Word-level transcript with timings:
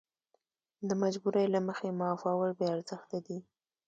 د 0.87 0.89
مجبورۍ 1.01 1.45
له 1.53 1.59
مخې 1.67 1.97
معافول 1.99 2.49
بې 2.57 2.67
ارزښته 2.75 3.17
دي. 3.25 3.37